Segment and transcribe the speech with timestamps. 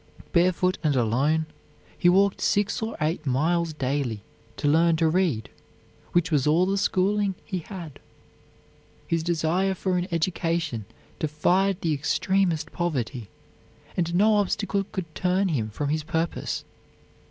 [0.33, 1.45] Barefoot and alone,
[1.95, 4.23] he walked six or eight miles daily
[4.57, 5.47] to learn to read,
[6.11, 7.99] which was all the schooling he had.
[9.05, 10.85] His desire for an education
[11.19, 13.29] defied the extremest poverty,
[13.95, 16.63] and no obstacle could turn him from his purpose.